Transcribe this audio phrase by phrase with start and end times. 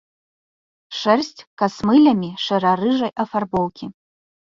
[1.01, 3.85] Шэрсць касмылямі шэра-рыжай афарбоўкі.